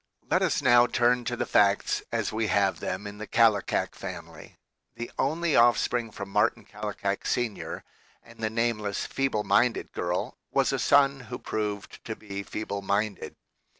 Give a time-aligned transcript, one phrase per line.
[0.31, 4.57] Let us now turn to the facts as we have them in the Kallikak family.
[4.95, 7.83] The only offspring from Martin Kallikak Sr.
[8.23, 13.35] and the nameless feeble minded girl was a son who proved to be feeble minded.